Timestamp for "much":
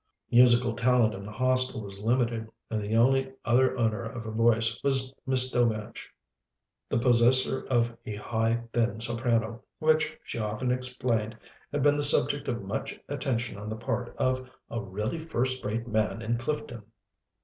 12.63-12.99